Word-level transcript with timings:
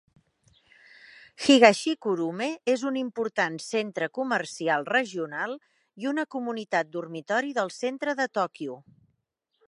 Higashikurume 1.47 2.47
és 2.73 2.85
un 2.91 2.95
important 3.01 3.59
centre 3.65 4.07
comercial 4.19 4.85
regional 4.95 5.53
i 6.05 6.09
una 6.13 6.25
comunitat 6.37 6.89
dormitori 6.97 7.53
del 7.59 7.71
centre 7.77 8.17
de 8.21 8.27
Tòquio. 8.39 8.79